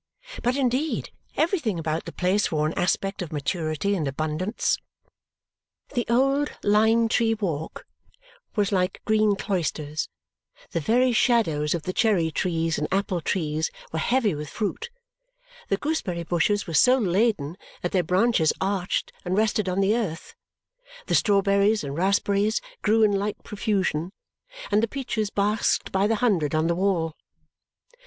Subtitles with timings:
[0.41, 4.79] But, indeed, everything about the place wore an aspect of maturity and abundance.
[5.93, 7.85] The old lime tree walk
[8.55, 10.09] was like green cloisters,
[10.71, 14.89] the very shadows of the cherry trees and apple trees were heavy with fruit,
[15.67, 20.33] the gooseberry bushes were so laden that their branches arched and rested on the earth,
[21.05, 24.13] the strawberries and raspberries grew in like profusion,
[24.71, 27.15] and the peaches basked by the hundred on the wall.